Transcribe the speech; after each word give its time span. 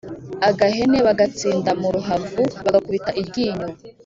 agahene/ 0.49 0.97
bagatsinda 1.07 1.71
mu 1.81 1.87
ruhavu/ 1.95 2.41
bagakubita 2.63 3.11
iryinyo 3.21 3.69